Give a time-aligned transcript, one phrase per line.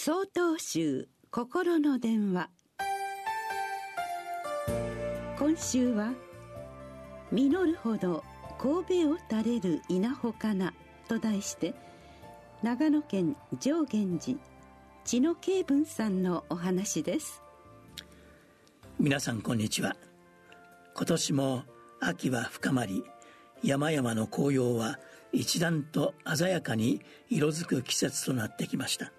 [0.00, 2.50] 総統集心の電話。
[5.36, 6.14] 今週は
[7.32, 8.22] 「実るほど
[8.60, 10.72] 神戸を垂れる稲穂かな」
[11.10, 11.74] と題して
[12.62, 14.38] 長野県上源寺
[15.04, 17.42] 千野慶文さんのお話です。
[19.00, 19.96] 皆さんこんにちは。
[20.94, 21.64] 今年も
[21.98, 23.02] 秋は深まり
[23.64, 25.00] 山々の紅葉は
[25.32, 29.12] 一段と鮮やかに色づく季節となってきました。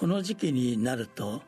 [0.00, 1.42] この時期になると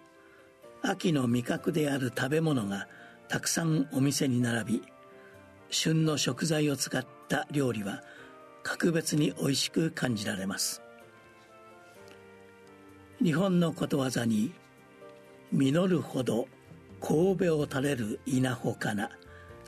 [0.82, 2.86] 秋の味覚である食べ物が
[3.26, 4.82] たくさんお店に並び
[5.70, 8.02] 旬の食材を使った料理は
[8.62, 10.82] 格別に美味しく感じられます。
[13.24, 14.52] 日本のことわざに
[15.50, 16.46] 「実るほど
[17.00, 19.08] 神戸を垂れる稲穂かな」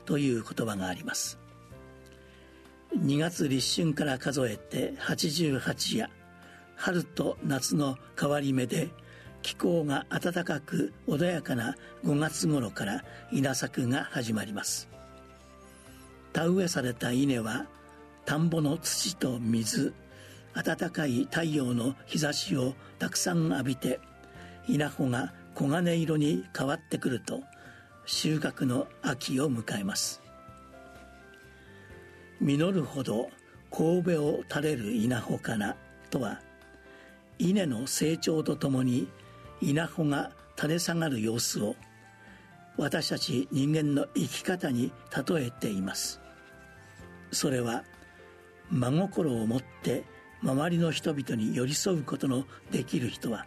[0.05, 1.39] という言葉があります。
[2.95, 6.24] 2月立春から数えて88夜。
[6.75, 8.89] 春と夏の変わり目で
[9.41, 14.89] 気候が暖かく穏やかな5月頃から稲作が始まります。
[16.33, 17.67] 田植えされた稲は
[18.25, 19.93] 田んぼの土と水
[20.53, 23.99] 暖かい太陽の日差しをたくさん浴びて
[24.67, 27.41] 稲穂が黄金色に変わってくると
[28.05, 30.21] 収穫の秋を迎えます。
[32.41, 33.29] 実るほど
[33.71, 35.75] 神戸を垂れる稲穂かな
[36.09, 36.41] とは
[37.39, 39.07] 稲の成長とともに
[39.61, 41.75] 稲穂が垂れ下がる様子を
[42.77, 44.91] 私たち人間の生き方に
[45.27, 46.19] 例えています。
[47.31, 47.83] それは
[48.69, 50.03] 真心を持って
[50.41, 53.45] 周りの人々に寄り添うことのできる人は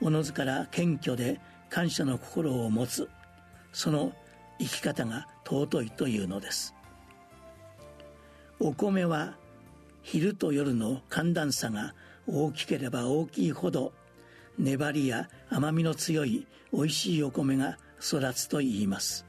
[0.00, 3.08] おのずから謙虚で感謝の心を持つ
[3.72, 4.12] その
[4.58, 6.74] 生き方が尊いというのです。
[8.60, 9.34] お米は
[10.02, 11.94] 昼と夜の寒暖差が
[12.26, 13.92] 大きければ大きいほど
[14.58, 19.26] 粘りや甘みの強い美味しいお米が育つと言います。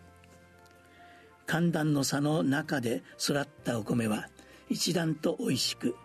[1.46, 4.30] 寒暖の差の中で育ったお米は
[4.70, 5.96] 一段と美味しく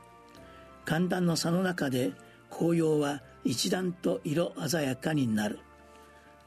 [0.85, 2.13] 寒暖の差の中で
[2.51, 5.61] 紅葉は一段と色鮮やかになる。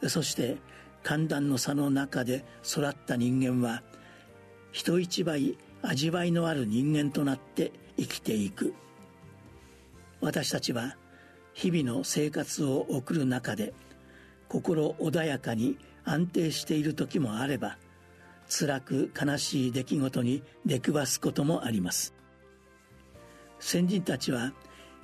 [0.08, 0.58] そして
[1.02, 3.84] 寒暖の差の中で育った人間は
[4.72, 8.74] 人一倍味わいのある人間となって生きていく。
[10.24, 10.96] 私たちは
[11.54, 13.74] 日々の生活を送る中で
[14.48, 17.78] 心穏やかに安定している時もあれば
[18.48, 22.14] 辛く悲しい出来事に出くわすこともあります。
[23.60, 24.54] 先人たちは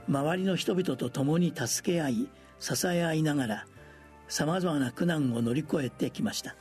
[0.07, 2.29] 周りの人々と共に助け合い
[2.59, 3.67] 支え合いながら
[4.29, 6.55] さまざまな苦難を乗り越えてきました。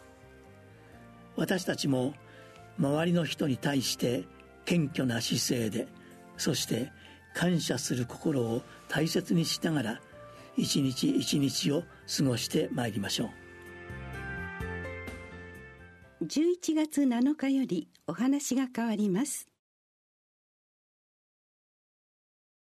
[1.37, 2.15] 私たちも
[2.79, 4.25] 周りの人に対して
[4.65, 5.87] 謙虚な姿勢で
[6.37, 6.91] そして
[7.39, 10.01] 感謝する心を大切にしながら
[10.57, 11.85] 一日一日を
[12.17, 13.27] 過ごしてまいりましょ
[16.21, 16.25] う。
[16.25, 19.47] 11月7日よりお話が変わります。